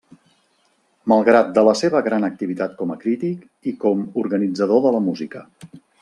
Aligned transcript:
Malgrat 1.13 1.51
de 1.57 1.63
la 1.67 1.75
seva 1.83 2.01
gran 2.07 2.25
activitat 2.29 2.73
com 2.81 2.93
a 2.95 2.97
crític, 3.05 3.43
i 3.73 3.77
com 3.87 4.01
organitzador 4.23 4.81
de 4.87 4.95
la 4.99 5.03
música. 5.09 5.43